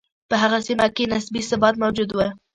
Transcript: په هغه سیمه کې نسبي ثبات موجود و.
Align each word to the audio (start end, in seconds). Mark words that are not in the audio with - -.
په 0.29 0.35
هغه 0.41 0.59
سیمه 0.67 0.87
کې 0.95 1.03
نسبي 1.11 1.41
ثبات 1.49 1.75
موجود 1.83 2.09
و. 2.13 2.19